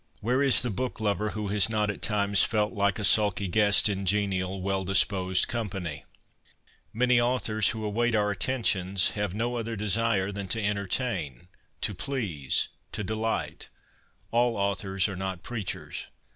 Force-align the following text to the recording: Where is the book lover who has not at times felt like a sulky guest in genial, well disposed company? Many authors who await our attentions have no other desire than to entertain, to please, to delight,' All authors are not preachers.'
Where 0.19 0.41
is 0.41 0.63
the 0.63 0.71
book 0.71 0.99
lover 0.99 1.29
who 1.37 1.49
has 1.49 1.69
not 1.69 1.91
at 1.91 2.01
times 2.01 2.43
felt 2.43 2.73
like 2.73 2.97
a 2.97 3.03
sulky 3.03 3.47
guest 3.47 3.87
in 3.87 4.07
genial, 4.07 4.59
well 4.59 4.83
disposed 4.83 5.47
company? 5.47 6.05
Many 6.91 7.21
authors 7.21 7.69
who 7.69 7.85
await 7.85 8.15
our 8.15 8.31
attentions 8.31 9.11
have 9.11 9.35
no 9.35 9.57
other 9.57 9.75
desire 9.75 10.31
than 10.31 10.47
to 10.47 10.63
entertain, 10.65 11.49
to 11.81 11.93
please, 11.93 12.69
to 12.93 13.03
delight,' 13.03 13.69
All 14.31 14.57
authors 14.57 15.07
are 15.07 15.15
not 15.15 15.43
preachers.' 15.43 16.07